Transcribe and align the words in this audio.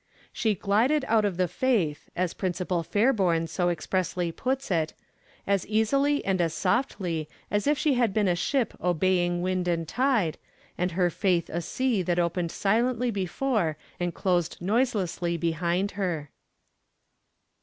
'She 0.33 0.55
glided 0.55 1.05
out 1.07 1.25
of 1.25 1.37
the 1.37 1.47
faith,' 1.47 2.09
as 2.15 2.33
Principal 2.33 2.81
Fairbairn 2.81 3.45
so 3.45 3.69
expressively 3.69 4.31
puts 4.31 4.71
it, 4.71 4.95
'as 5.45 5.63
easily 5.67 6.25
and 6.25 6.41
as 6.41 6.55
softly 6.55 7.29
as 7.51 7.67
if 7.67 7.77
she 7.77 7.93
had 7.93 8.11
been 8.11 8.27
a 8.27 8.35
ship 8.35 8.73
obeying 8.81 9.43
wind 9.43 9.67
and 9.67 9.87
tide, 9.87 10.39
and 10.75 10.93
her 10.93 11.11
faith 11.11 11.51
a 11.51 11.61
sea 11.61 12.01
that 12.01 12.17
opened 12.17 12.51
silently 12.51 13.11
before 13.11 13.77
and 13.99 14.15
closed 14.15 14.57
noiselessly 14.59 15.37
behind 15.37 15.91
her.' 15.91 16.31